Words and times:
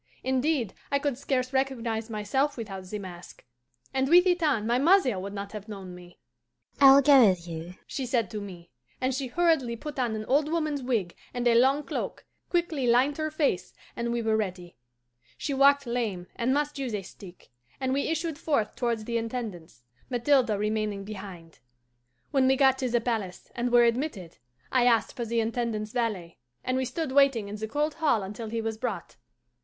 Indeed, 0.23 0.73
I 0.91 0.97
could 0.97 1.15
scarce 1.15 1.53
recognize 1.53 2.09
myself 2.09 2.57
without 2.57 2.85
the 2.85 2.97
mask, 2.97 3.45
and 3.93 4.09
with 4.09 4.25
it 4.25 4.41
on 4.41 4.65
my 4.65 4.79
mother 4.79 5.19
would 5.19 5.31
not 5.31 5.51
have 5.51 5.67
known 5.69 5.93
me. 5.93 6.17
'I 6.79 6.95
will 6.95 7.01
go 7.03 7.27
with 7.29 7.47
you,' 7.47 7.75
she 7.85 8.07
said 8.07 8.27
to 8.31 8.41
me, 8.41 8.71
and 8.99 9.13
she 9.13 9.27
hurriedly 9.27 9.75
put 9.75 9.99
on 9.99 10.15
an 10.15 10.25
old 10.25 10.49
woman's 10.51 10.81
wig 10.81 11.15
and 11.35 11.47
a 11.47 11.53
long 11.53 11.83
cloak, 11.83 12.25
quickly 12.49 12.87
lined 12.87 13.17
her 13.17 13.29
face, 13.29 13.75
and 13.95 14.11
we 14.11 14.23
were 14.23 14.35
ready. 14.35 14.75
She 15.37 15.53
walked 15.53 15.85
lame, 15.85 16.25
and 16.35 16.51
must 16.51 16.79
use 16.79 16.95
a 16.95 17.03
stick, 17.03 17.49
and 17.79 17.93
we 17.93 18.07
issued 18.07 18.39
forth 18.39 18.75
towards 18.75 19.05
the 19.05 19.19
Intendance, 19.19 19.83
Mathilde 20.09 20.49
remaining 20.49 21.03
behind. 21.03 21.59
"When 22.31 22.47
we 22.47 22.55
got 22.55 22.79
to 22.79 22.89
the 22.89 22.99
palace, 23.01 23.51
and 23.53 23.71
were 23.71 23.83
admitted, 23.83 24.39
I 24.71 24.85
asked 24.87 25.15
for 25.15 25.25
the 25.25 25.39
Intendant's 25.39 25.91
valet, 25.91 26.39
and 26.63 26.75
we 26.75 26.85
stood 26.85 27.11
waiting 27.11 27.47
in 27.49 27.57
the 27.57 27.67
cold 27.67 27.93
hall 27.93 28.23
until 28.23 28.49
he 28.49 28.61
was 28.61 28.79
brought. 28.79 29.17